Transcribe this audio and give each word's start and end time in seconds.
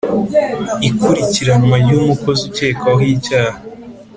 Ikurikiranwa 0.89 1.75
ry 1.83 1.91
umukozi 1.99 2.41
ukekwaho 2.49 3.01
icyaha. 3.15 3.57